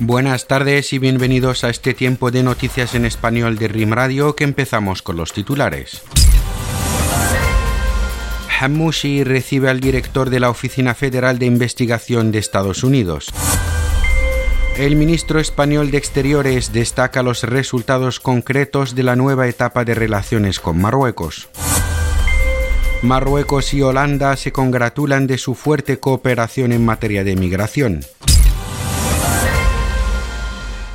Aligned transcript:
Buenas 0.00 0.46
tardes 0.46 0.92
y 0.92 1.00
bienvenidos 1.00 1.64
a 1.64 1.70
este 1.70 1.92
tiempo 1.92 2.30
de 2.30 2.44
noticias 2.44 2.94
en 2.94 3.04
español 3.04 3.58
de 3.58 3.66
RIM 3.66 3.90
Radio 3.90 4.36
que 4.36 4.44
empezamos 4.44 5.02
con 5.02 5.16
los 5.16 5.32
titulares. 5.32 6.02
Hamouchi 8.60 9.24
recibe 9.24 9.68
al 9.68 9.80
director 9.80 10.30
de 10.30 10.38
la 10.38 10.50
Oficina 10.50 10.94
Federal 10.94 11.40
de 11.40 11.46
Investigación 11.46 12.30
de 12.30 12.38
Estados 12.38 12.84
Unidos. 12.84 13.26
El 14.76 14.94
ministro 14.94 15.40
español 15.40 15.90
de 15.90 15.98
Exteriores 15.98 16.72
destaca 16.72 17.24
los 17.24 17.42
resultados 17.42 18.20
concretos 18.20 18.94
de 18.94 19.02
la 19.02 19.16
nueva 19.16 19.48
etapa 19.48 19.84
de 19.84 19.96
relaciones 19.96 20.60
con 20.60 20.80
Marruecos. 20.80 21.48
Marruecos 23.02 23.74
y 23.74 23.82
Holanda 23.82 24.36
se 24.36 24.52
congratulan 24.52 25.26
de 25.26 25.38
su 25.38 25.56
fuerte 25.56 25.98
cooperación 25.98 26.70
en 26.70 26.84
materia 26.84 27.24
de 27.24 27.34
migración. 27.34 28.04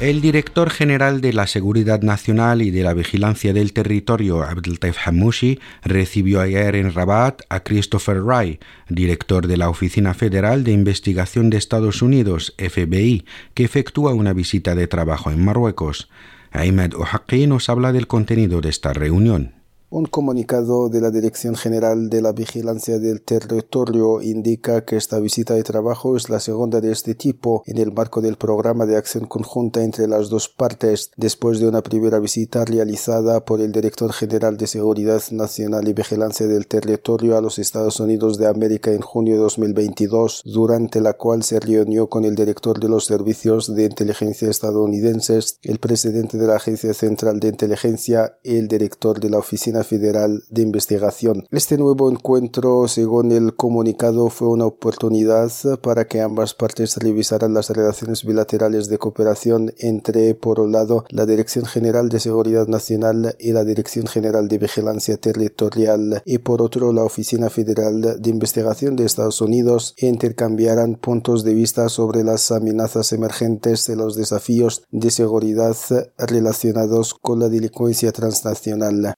El 0.03 0.20
director 0.20 0.70
general 0.70 1.21
de 1.21 1.31
la 1.31 1.48
Seguridad 1.48 2.02
Nacional 2.02 2.62
y 2.62 2.71
de 2.71 2.84
la 2.84 2.93
Vigilancia 2.93 3.53
del 3.53 3.71
Territorio, 3.71 4.43
Abdeltaif 4.43 4.98
Hamouchi, 5.07 5.62
recibió 5.81 6.41
ayer 6.41 6.76
en 6.76 6.93
Rabat 6.93 7.43
a 7.48 7.62
Christopher 7.62 8.21
Wray, 8.21 8.59
director 8.89 9.48
de 9.48 9.55
la 9.55 9.70
Oficina 9.70 10.13
Federal 10.13 10.66
de 10.66 10.73
Investigación 10.73 11.49
de 11.49 11.55
Estados 11.55 12.02
Unidos, 12.02 12.53
FBI, 12.57 13.23
que 13.53 13.63
efectúa 13.63 14.13
una 14.13 14.34
visita 14.34 14.76
de 14.76 14.88
trabajo 14.88 15.31
en 15.31 15.41
Marruecos. 15.41 16.09
Ahmed 16.51 16.95
Ohaqi 16.95 17.48
nos 17.48 17.70
habla 17.70 17.93
del 17.93 18.07
contenido 18.07 18.59
de 18.59 18.71
esta 18.71 18.91
reunión. 18.91 19.62
Un 19.95 20.07
comunicado 20.07 20.89
de 20.89 21.02
la 21.02 21.11
Dirección 21.11 21.53
General 21.53 22.09
de 22.09 22.23
la 22.23 22.31
Vigilancia 22.31 22.97
del 22.97 23.21
Territorio 23.21 24.23
indica 24.23 24.85
que 24.85 24.95
esta 24.95 25.20
visita 25.20 25.53
de 25.53 25.61
trabajo 25.61 26.17
es 26.17 26.31
la 26.31 26.39
segunda 26.39 26.81
de 26.81 26.91
este 26.91 27.13
tipo 27.13 27.62
en 27.68 27.77
el 27.77 27.91
marco 27.91 28.20
del 28.20 28.37
programa 28.37 28.87
de 28.87 28.98
acción 28.98 29.27
conjunta 29.27 29.84
entre 29.84 30.07
las 30.07 30.29
dos 30.29 30.49
partes, 30.49 31.12
después 31.15 31.59
de 31.59 31.68
una 31.68 31.84
primera 31.84 32.18
visita 32.18 32.65
realizada 32.65 33.45
por 33.45 33.62
el 33.62 33.71
Director 33.71 34.12
General 34.13 34.57
de 34.57 34.65
Seguridad 34.65 35.21
Nacional 35.29 35.87
y 35.87 35.93
Vigilancia 35.93 36.48
del 36.48 36.65
Territorio 36.65 37.37
a 37.37 37.41
los 37.41 37.59
Estados 37.59 37.99
Unidos 37.99 38.40
de 38.40 38.48
América 38.48 38.91
en 38.91 39.01
junio 39.01 39.35
de 39.35 39.41
2022, 39.41 40.41
durante 40.46 41.01
la 41.01 41.13
cual 41.13 41.43
se 41.43 41.59
reunió 41.59 42.09
con 42.09 42.25
el 42.25 42.34
director 42.34 42.79
de 42.79 42.90
los 42.90 43.05
servicios 43.05 43.75
de 43.75 43.84
inteligencia 43.84 44.49
estadounidenses, 44.49 45.59
el 45.62 45.77
presidente 45.77 46.40
de 46.40 46.48
la 46.48 46.55
Agencia 46.55 46.96
Central 46.96 47.40
de 47.40 47.49
Inteligencia 47.49 48.40
y 48.41 48.55
el 48.55 48.68
director 48.68 49.20
de 49.20 49.29
la 49.29 49.37
Oficina 49.37 49.82
Federal 49.84 50.43
de 50.49 50.62
Investigación. 50.62 51.45
Este 51.51 51.77
nuevo 51.77 52.09
encuentro, 52.09 52.87
según 52.87 53.31
el 53.31 53.55
comunicado, 53.55 54.29
fue 54.29 54.48
una 54.48 54.65
oportunidad 54.65 55.51
para 55.81 56.07
que 56.07 56.21
ambas 56.21 56.53
partes 56.53 56.98
revisaran 56.98 57.53
las 57.53 57.70
relaciones 57.70 58.25
bilaterales 58.25 58.90
de 58.90 58.98
cooperación 58.98 59.73
entre, 59.79 60.35
por 60.35 60.59
un 60.59 60.71
lado, 60.71 61.05
la 61.09 61.25
Dirección 61.25 61.65
General 61.65 62.09
de 62.09 62.20
Seguridad 62.20 62.67
Nacional 62.67 63.35
y 63.40 63.51
la 63.51 63.63
Dirección 63.63 64.07
General 64.07 64.47
de 64.47 64.57
Vigilancia 64.57 65.17
Territorial 65.17 66.22
y, 66.25 66.40
por 66.40 66.62
otro, 66.62 66.94
la 66.94 67.03
Oficina 67.03 67.50
Federal 67.50 68.22
de 68.22 68.29
Investigación 68.29 68.95
de 68.95 69.06
Estados 69.06 69.41
Unidos 69.41 69.94
e 69.97 70.07
intercambiaran 70.07 70.95
puntos 70.95 71.44
de 71.44 71.53
vista 71.53 71.90
sobre 71.90 72.23
las 72.23 72.51
amenazas 72.51 73.13
emergentes 73.13 73.90
y 73.90 73.95
los 73.95 74.16
desafíos 74.16 74.84
de 74.91 75.12
seguridad 75.12 75.75
relacionados 76.18 77.13
con 77.13 77.40
la 77.40 77.50
delincuencia 77.50 78.12
transnacional. 78.12 79.13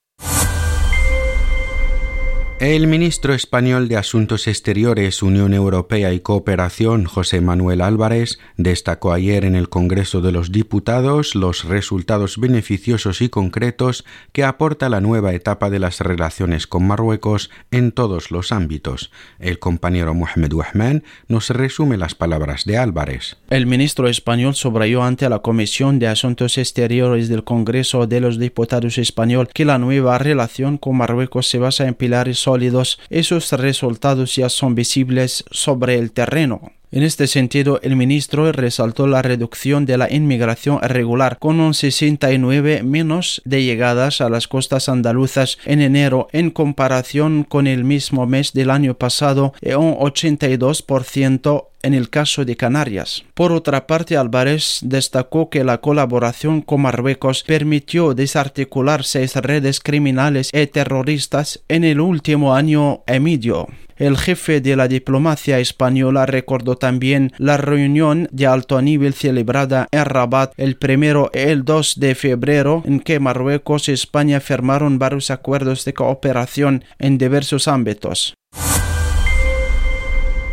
El 2.61 2.88
ministro 2.88 3.34
español 3.34 3.89
de 3.89 3.98
Asuntos 3.98 4.48
Exteriores, 4.48 5.22
Unión 5.22 5.53
Europea 5.53 6.14
y 6.14 6.22
Cooperación, 6.22 7.03
José 7.03 7.42
Manuel 7.42 7.81
Álvarez, 7.81 8.39
destacó 8.56 9.12
ayer 9.12 9.44
en 9.44 9.56
el 9.56 9.67
Congreso 9.67 10.22
de 10.22 10.31
los 10.31 10.53
Diputados 10.53 11.35
los 11.35 11.66
resultados 11.66 12.38
beneficiosos 12.38 13.22
y 13.22 13.28
concretos 13.28 14.06
que 14.31 14.46
aporta 14.46 14.88
la 14.88 15.02
nueva 15.02 15.34
etapa 15.34 15.69
de 15.69 15.79
las 15.79 16.00
relaciones 16.00 16.66
con 16.66 16.88
Marruecos 16.88 17.50
en 17.72 17.91
todos 17.91 18.31
los 18.31 18.53
ámbitos. 18.53 19.12
El 19.38 19.59
compañero 19.59 20.13
Mohamed 20.13 20.53
Wahman 20.53 21.03
nos 21.28 21.50
resume 21.50 21.97
las 21.97 22.16
palabras 22.16 22.63
de 22.63 22.78
Álvarez. 22.78 23.35
El 23.50 23.68
ministro 23.68 24.08
español 24.08 24.56
subrayó 24.56 25.03
ante 25.03 25.28
la 25.28 25.40
Comisión 25.40 26.00
de 26.00 26.08
Asuntos 26.08 26.58
Exteriores 26.58 27.28
del 27.28 27.44
Congreso 27.44 28.08
de 28.08 28.22
los 28.22 28.40
Diputados 28.40 28.97
español 28.97 29.50
que 29.53 29.66
la 29.66 29.78
nueva 29.78 30.18
relación 30.19 30.78
con 30.78 30.96
Marruecos 30.96 31.50
se 31.50 31.58
basa 31.58 31.85
en 31.85 31.96
pilares 31.96 32.44
sólidos, 32.45 33.00
esos 33.09 33.51
resultados 33.53 34.35
ya 34.35 34.50
son 34.50 34.75
visibles 34.75 35.44
sobre 35.50 35.95
el 35.95 36.11
terreno. 36.11 36.75
En 36.95 37.03
este 37.03 37.28
sentido, 37.28 37.81
el 37.83 37.97
ministro 37.97 38.50
resaltó 38.53 39.06
la 39.06 39.22
reducción 39.22 39.85
de 39.85 39.97
la 39.97 40.09
inmigración 40.09 40.79
irregular 40.81 41.39
con 41.39 41.59
un 41.59 41.73
69 41.73 42.83
menos 42.83 43.41
de 43.44 43.66
llegadas 43.66 44.22
a 44.22 44.29
las 44.29 44.47
costas 44.47 44.88
andaluzas 44.88 45.57
en 45.66 45.81
enero 45.81 46.29
en 46.31 46.51
comparación 46.51 47.44
con 47.44 47.67
el 47.67 47.84
mismo 47.84 48.25
mes 48.28 48.53
del 48.53 48.69
año 48.69 48.94
pasado 48.94 49.53
y 49.61 49.73
un 49.73 49.94
82% 49.94 51.66
en 51.84 51.94
el 51.95 52.09
caso 52.09 52.45
de 52.45 52.55
Canarias. 52.55 53.25
Por 53.34 53.51
otra 53.51 53.88
parte, 53.88 54.16
Álvarez 54.16 54.79
destacó 54.81 55.50
que 55.50 55.66
la 55.66 55.79
colaboración 55.79 56.61
con 56.61 56.84
Marruecos 56.84 57.44
permitió 57.44 58.13
desarticular 58.13 59.03
seis 59.03 59.35
redes 59.35 59.81
criminales 59.81 60.50
y 60.53 60.66
terroristas 60.67 61.59
en 61.67 61.84
el 61.84 62.00
último 62.00 62.55
año 62.55 63.03
y 63.05 63.19
medio. 63.19 63.67
El 63.97 64.17
jefe 64.17 64.59
de 64.59 64.75
la 64.75 64.88
diplomacia 64.88 65.59
española 65.59 66.25
recordó 66.25 66.75
también 66.75 67.31
la 67.38 67.56
reunión 67.56 68.28
de 68.31 68.45
alto 68.45 68.81
nivel 68.81 69.13
celebrada 69.13 69.88
en 69.91 70.03
Rabat 70.03 70.51
el 70.57 70.75
primero 70.75 71.31
y 71.33 71.39
el 71.39 71.63
2 71.63 72.00
de 72.00 72.13
febrero 72.16 72.84
en 72.85 73.00
que 73.00 73.19
Marruecos 73.19 73.88
y 73.88 73.94
España 73.94 74.41
firmaron 74.41 75.00
varios 75.00 75.31
acuerdos 75.31 75.85
de 75.85 75.94
cooperación 75.94 76.84
en 77.00 77.17
diversos 77.17 77.67
ámbitos. 77.69 78.34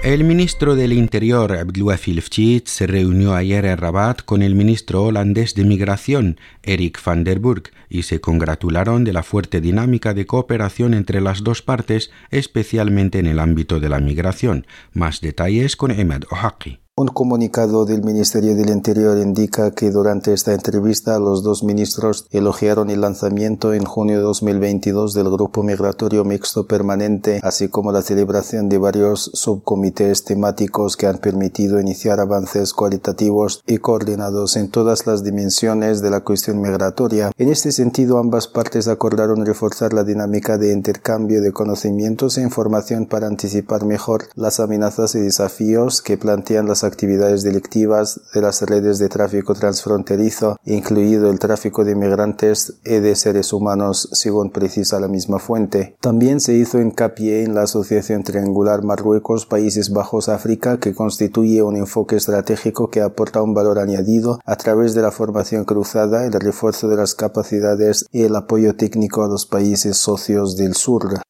El 0.02 0.24
ministro 0.24 0.74
del 0.74 0.92
Interior, 0.94 1.52
Abdelwafil 1.52 2.20
Fchit, 2.22 2.66
se 2.66 2.88
reunió 2.88 3.36
ayer 3.36 3.64
en 3.64 3.78
Rabat 3.78 4.22
con 4.22 4.42
el 4.42 4.56
ministro 4.56 5.04
holandés 5.04 5.54
de 5.54 5.62
Migración, 5.62 6.40
Erik 6.64 6.98
van 7.04 7.22
der 7.22 7.38
Burg, 7.38 7.70
y 7.88 8.02
se 8.02 8.20
congratularon 8.20 9.04
de 9.04 9.12
la 9.12 9.22
fuerte 9.22 9.60
dinámica 9.60 10.12
de 10.12 10.26
cooperación 10.26 10.94
entre 10.94 11.20
las 11.20 11.44
dos 11.44 11.62
partes, 11.62 12.10
especialmente 12.30 13.20
en 13.20 13.28
el 13.28 13.38
ámbito 13.38 13.78
de 13.78 13.90
la 13.90 14.00
migración. 14.00 14.66
Más 14.92 15.20
detalles 15.20 15.76
con 15.76 15.92
Ahmed 15.92 16.24
Ohaki. 16.32 16.81
Un 16.94 17.08
comunicado 17.08 17.86
del 17.86 18.02
Ministerio 18.02 18.54
del 18.54 18.68
Interior 18.68 19.16
indica 19.16 19.70
que 19.70 19.90
durante 19.90 20.34
esta 20.34 20.52
entrevista 20.52 21.18
los 21.18 21.42
dos 21.42 21.64
ministros 21.64 22.26
elogiaron 22.32 22.90
el 22.90 23.00
lanzamiento 23.00 23.72
en 23.72 23.86
junio 23.86 24.18
de 24.18 24.24
2022 24.24 25.14
del 25.14 25.30
Grupo 25.30 25.62
Migratorio 25.62 26.22
Mixto 26.26 26.66
Permanente, 26.66 27.40
así 27.42 27.68
como 27.70 27.92
la 27.92 28.02
celebración 28.02 28.68
de 28.68 28.76
varios 28.76 29.30
subcomités 29.32 30.24
temáticos 30.24 30.98
que 30.98 31.06
han 31.06 31.16
permitido 31.16 31.80
iniciar 31.80 32.20
avances 32.20 32.74
cualitativos 32.74 33.62
y 33.66 33.78
coordinados 33.78 34.56
en 34.56 34.68
todas 34.68 35.06
las 35.06 35.24
dimensiones 35.24 36.02
de 36.02 36.10
la 36.10 36.20
cuestión 36.20 36.60
migratoria. 36.60 37.32
En 37.38 37.48
este 37.48 37.72
sentido, 37.72 38.18
ambas 38.18 38.48
partes 38.48 38.86
acordaron 38.86 39.46
reforzar 39.46 39.94
la 39.94 40.04
dinámica 40.04 40.58
de 40.58 40.74
intercambio 40.74 41.40
de 41.40 41.52
conocimientos 41.52 42.36
e 42.36 42.42
información 42.42 43.06
para 43.06 43.28
anticipar 43.28 43.86
mejor 43.86 44.24
las 44.34 44.60
amenazas 44.60 45.14
y 45.14 45.20
desafíos 45.20 46.02
que 46.02 46.18
plantean 46.18 46.68
las 46.68 46.81
actividades 46.84 47.42
delictivas 47.42 48.20
de 48.34 48.40
las 48.42 48.62
redes 48.62 48.98
de 48.98 49.08
tráfico 49.08 49.54
transfronterizo, 49.54 50.56
incluido 50.64 51.30
el 51.30 51.38
tráfico 51.38 51.84
de 51.84 51.94
migrantes 51.94 52.74
y 52.84 52.98
de 52.98 53.14
seres 53.16 53.52
humanos, 53.52 54.08
según 54.12 54.50
precisa 54.50 55.00
la 55.00 55.08
misma 55.08 55.38
fuente. 55.38 55.96
También 56.00 56.40
se 56.40 56.54
hizo 56.54 56.80
hincapié 56.80 57.44
en 57.44 57.54
la 57.54 57.62
Asociación 57.62 58.22
Triangular 58.22 58.82
Marruecos 58.82 59.46
Países 59.46 59.90
Bajos 59.90 60.28
África, 60.28 60.78
que 60.78 60.94
constituye 60.94 61.62
un 61.62 61.76
enfoque 61.76 62.16
estratégico 62.16 62.90
que 62.90 63.00
aporta 63.00 63.42
un 63.42 63.54
valor 63.54 63.78
añadido 63.78 64.40
a 64.44 64.56
través 64.56 64.94
de 64.94 65.02
la 65.02 65.10
formación 65.10 65.64
cruzada, 65.64 66.26
el 66.26 66.32
refuerzo 66.32 66.88
de 66.88 66.96
las 66.96 67.14
capacidades 67.14 68.06
y 68.12 68.22
el 68.22 68.36
apoyo 68.36 68.74
técnico 68.76 69.24
a 69.24 69.28
los 69.28 69.46
países 69.46 69.96
socios 69.96 70.56
del 70.56 70.74
sur. 70.74 71.20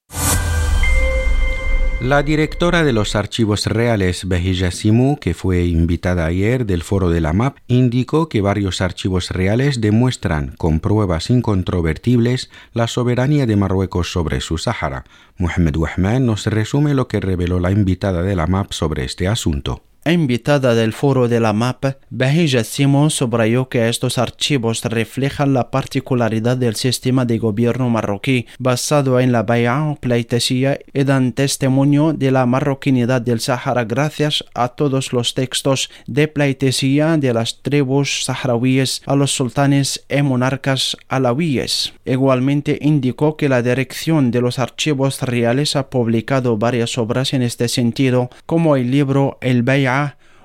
La 2.02 2.24
directora 2.24 2.82
de 2.82 2.92
los 2.92 3.14
archivos 3.14 3.66
reales, 3.66 4.26
Behija 4.26 4.72
Simu, 4.72 5.18
que 5.18 5.34
fue 5.34 5.66
invitada 5.66 6.26
ayer 6.26 6.66
del 6.66 6.82
foro 6.82 7.10
de 7.10 7.20
la 7.20 7.32
MAP, 7.32 7.58
indicó 7.68 8.28
que 8.28 8.40
varios 8.40 8.80
archivos 8.80 9.30
reales 9.30 9.80
demuestran, 9.80 10.56
con 10.58 10.80
pruebas 10.80 11.30
incontrovertibles, 11.30 12.50
la 12.72 12.88
soberanía 12.88 13.46
de 13.46 13.54
Marruecos 13.54 14.10
sobre 14.10 14.40
su 14.40 14.58
Sáhara. 14.58 15.04
Mohamed 15.36 15.76
Wahman 15.76 16.26
nos 16.26 16.46
resume 16.46 16.92
lo 16.94 17.06
que 17.06 17.20
reveló 17.20 17.60
la 17.60 17.70
invitada 17.70 18.22
de 18.22 18.34
la 18.34 18.48
MAP 18.48 18.72
sobre 18.72 19.04
este 19.04 19.28
asunto. 19.28 19.84
Invitada 20.10 20.74
del 20.74 20.92
foro 20.92 21.28
de 21.28 21.38
la 21.38 21.52
MAP, 21.52 21.84
Bahija 22.10 22.64
Simon 22.64 23.10
subrayó 23.10 23.68
que 23.68 23.88
estos 23.88 24.18
archivos 24.18 24.82
reflejan 24.84 25.54
la 25.54 25.70
particularidad 25.70 26.56
del 26.56 26.74
sistema 26.74 27.24
de 27.24 27.38
gobierno 27.38 27.88
marroquí 27.88 28.46
basado 28.58 29.20
en 29.20 29.30
la 29.30 29.44
Bay'a 29.44 29.96
pleitesía 30.00 30.80
y 30.92 31.04
dan 31.04 31.32
testimonio 31.32 32.12
de 32.12 32.32
la 32.32 32.46
marroquinidad 32.46 33.22
del 33.22 33.38
Sahara 33.38 33.84
gracias 33.84 34.44
a 34.54 34.68
todos 34.68 35.12
los 35.12 35.34
textos 35.34 35.90
de 36.06 36.26
pleitesía 36.26 37.16
de 37.16 37.32
las 37.32 37.62
tribus 37.62 38.24
saharauíes 38.24 39.02
a 39.06 39.14
los 39.14 39.30
sultanes 39.30 40.04
y 40.08 40.22
monarcas 40.22 40.96
alawíes. 41.08 41.92
Igualmente 42.04 42.78
indicó 42.80 43.36
que 43.36 43.48
la 43.48 43.62
dirección 43.62 44.30
de 44.30 44.40
los 44.40 44.58
archivos 44.58 45.22
reales 45.22 45.76
ha 45.76 45.90
publicado 45.90 46.56
varias 46.56 46.98
obras 46.98 47.34
en 47.34 47.42
este 47.42 47.68
sentido, 47.68 48.30
como 48.46 48.76
el 48.76 48.90
libro 48.90 49.38
El 49.40 49.62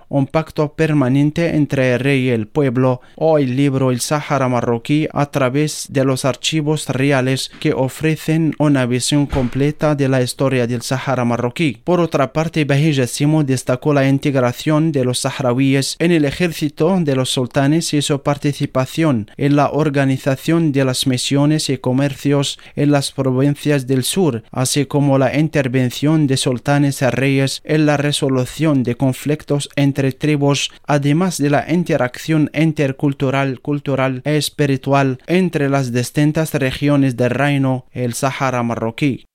un 0.10 0.28
pacto 0.28 0.74
permanente 0.74 1.56
entre 1.56 1.94
el 1.94 2.00
rey 2.00 2.26
y 2.26 2.30
el 2.30 2.48
pueblo, 2.48 3.02
o 3.16 3.38
el 3.38 3.56
libro 3.56 3.92
El 3.92 4.00
Sahara 4.00 4.48
marroquí 4.48 5.08
a 5.14 5.28
través 5.28 5.88
de 5.90 6.06
los 6.06 6.26
archivos 6.26 6.88
reales 6.90 7.52
que 7.60 7.74
ofrecen 7.74 8.54
una 8.60 8.86
visión 8.86 9.26
completa 9.26 9.96
de 9.96 10.08
la 10.10 10.22
historia 10.22 10.68
del 10.68 10.82
Sahara 10.82 11.26
marroquí. 11.26 11.82
Por 11.84 12.00
otra 12.00 12.34
parte, 12.34 12.66
Bahija 12.66 13.08
Simo 13.08 13.44
destacó 13.44 13.94
la 13.94 14.08
integración 14.08 14.92
de 14.92 15.04
los 15.04 15.20
saharauíes 15.20 15.96
en 16.00 16.12
el 16.12 16.26
ejército 16.26 16.98
de 17.00 17.16
los 17.16 17.30
sultanes 17.30 17.94
y 17.94 18.02
su 18.02 18.22
participación 18.22 19.32
en 19.38 19.56
la 19.56 19.70
organización 19.72 20.72
de 20.72 20.86
las 20.86 21.08
misiones 21.08 21.70
y 21.70 21.78
comercios 21.78 22.60
en 22.76 22.92
las 22.92 23.12
provincias 23.12 23.88
del 23.88 24.04
sur, 24.04 24.44
así 24.52 24.86
como 24.86 25.18
la 25.18 25.38
intervención 25.38 26.28
de 26.28 26.38
sultanes 26.38 27.02
y 27.02 27.06
reyes 27.06 27.62
en 27.64 27.86
la 27.86 27.98
resolución 27.98 28.84
de 28.84 28.96
conflictos 28.96 29.70
entre 29.76 29.97
entre 29.98 30.12
tribus, 30.12 30.70
además 30.86 31.40
de 31.40 31.50
la 31.50 31.66
interacción 31.74 32.52
intercultural, 32.54 33.62
cultural 33.62 34.22
e 34.26 34.38
espiritual 34.38 35.18
entre 35.26 35.70
las 35.70 35.92
distintas 35.92 36.54
regiones 36.54 37.18
del 37.18 37.32
reino, 37.32 37.88
el 37.92 38.14
Sahara 38.14 38.62
marroquí. 38.62 39.26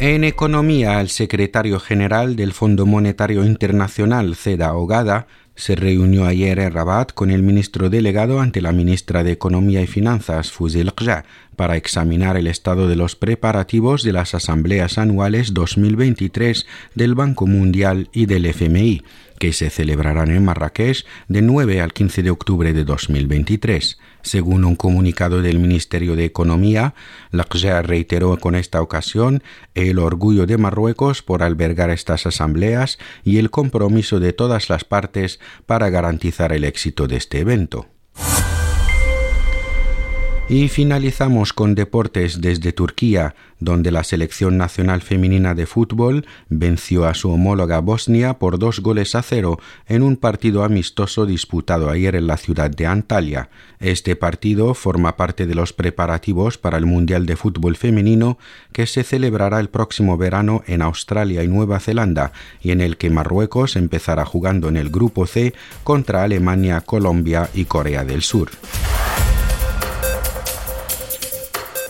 En 0.00 0.24
economía, 0.24 1.00
el 1.00 1.10
secretario 1.10 1.78
general 1.78 2.34
del 2.34 2.52
Fondo 2.52 2.84
Monetario 2.84 3.44
Internacional, 3.44 4.34
Ceda 4.34 4.74
se 5.62 5.76
reunió 5.76 6.26
ayer 6.26 6.58
en 6.58 6.72
Rabat 6.72 7.12
con 7.12 7.30
el 7.30 7.44
ministro 7.44 7.88
delegado 7.88 8.40
ante 8.40 8.60
la 8.60 8.72
ministra 8.72 9.22
de 9.22 9.30
Economía 9.30 9.80
y 9.80 9.86
Finanzas, 9.86 10.50
Fuzil 10.50 10.92
Qja, 10.92 11.24
para 11.54 11.76
examinar 11.76 12.36
el 12.36 12.48
estado 12.48 12.88
de 12.88 12.96
los 12.96 13.14
preparativos 13.14 14.02
de 14.02 14.12
las 14.12 14.34
asambleas 14.34 14.98
anuales 14.98 15.54
2023 15.54 16.66
del 16.96 17.14
Banco 17.14 17.46
Mundial 17.46 18.08
y 18.12 18.26
del 18.26 18.46
FMI, 18.46 19.04
que 19.38 19.52
se 19.52 19.70
celebrarán 19.70 20.32
en 20.32 20.44
Marrakech 20.44 21.06
de 21.28 21.42
9 21.42 21.80
al 21.80 21.92
15 21.92 22.24
de 22.24 22.30
octubre 22.30 22.72
de 22.72 22.82
2023. 22.82 24.00
Según 24.22 24.64
un 24.64 24.76
comunicado 24.76 25.42
del 25.42 25.58
Ministerio 25.58 26.14
de 26.16 26.24
Economía, 26.24 26.94
la 27.30 27.44
CGA 27.44 27.82
reiteró 27.82 28.36
con 28.38 28.54
esta 28.54 28.80
ocasión 28.80 29.42
el 29.74 29.98
orgullo 29.98 30.46
de 30.46 30.58
Marruecos 30.58 31.22
por 31.22 31.42
albergar 31.42 31.90
estas 31.90 32.26
asambleas 32.26 32.98
y 33.24 33.38
el 33.38 33.50
compromiso 33.50 34.20
de 34.20 34.32
todas 34.32 34.70
las 34.70 34.84
partes 34.84 35.40
para 35.66 35.90
garantizar 35.90 36.52
el 36.52 36.64
éxito 36.64 37.08
de 37.08 37.16
este 37.16 37.40
evento. 37.40 37.88
Y 40.52 40.68
finalizamos 40.68 41.54
con 41.54 41.74
deportes 41.74 42.42
desde 42.42 42.74
Turquía, 42.74 43.34
donde 43.58 43.90
la 43.90 44.04
selección 44.04 44.58
nacional 44.58 45.00
femenina 45.00 45.54
de 45.54 45.64
fútbol 45.64 46.26
venció 46.50 47.06
a 47.06 47.14
su 47.14 47.30
homóloga 47.30 47.80
Bosnia 47.80 48.34
por 48.34 48.58
dos 48.58 48.80
goles 48.80 49.14
a 49.14 49.22
cero 49.22 49.58
en 49.88 50.02
un 50.02 50.18
partido 50.18 50.62
amistoso 50.62 51.24
disputado 51.24 51.88
ayer 51.88 52.16
en 52.16 52.26
la 52.26 52.36
ciudad 52.36 52.70
de 52.70 52.84
Antalya. 52.84 53.48
Este 53.80 54.14
partido 54.14 54.74
forma 54.74 55.16
parte 55.16 55.46
de 55.46 55.54
los 55.54 55.72
preparativos 55.72 56.58
para 56.58 56.76
el 56.76 56.84
Mundial 56.84 57.24
de 57.24 57.36
Fútbol 57.36 57.74
Femenino 57.74 58.36
que 58.72 58.86
se 58.86 59.04
celebrará 59.04 59.58
el 59.58 59.70
próximo 59.70 60.18
verano 60.18 60.64
en 60.66 60.82
Australia 60.82 61.42
y 61.42 61.48
Nueva 61.48 61.80
Zelanda 61.80 62.32
y 62.60 62.72
en 62.72 62.82
el 62.82 62.98
que 62.98 63.08
Marruecos 63.08 63.74
empezará 63.76 64.26
jugando 64.26 64.68
en 64.68 64.76
el 64.76 64.90
Grupo 64.90 65.26
C 65.26 65.54
contra 65.82 66.24
Alemania, 66.24 66.82
Colombia 66.82 67.48
y 67.54 67.64
Corea 67.64 68.04
del 68.04 68.20
Sur. 68.20 68.50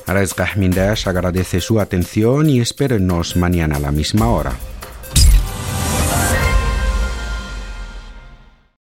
Rezgah 0.06 0.56
Mindash 0.56 1.08
agradece 1.08 1.60
su 1.60 1.81
atención 1.81 2.49
y 2.50 2.60
espérenos 2.60 3.37
mañana 3.37 3.76
a 3.76 3.81
la 3.81 3.93
misma 3.93 4.28
hora. 4.28 4.52